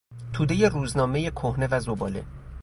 [0.33, 2.23] تودهی روزنامهی کهنه و زباله